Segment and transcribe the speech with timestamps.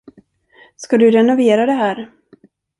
[0.75, 2.11] Ska du renovera det här?